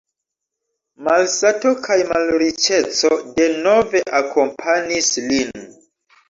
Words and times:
Malsato 1.07 1.73
kaj 1.87 1.97
malriĉeco 2.11 3.11
denove 3.41 4.03
akompanis 4.21 5.13
lin. 5.29 5.63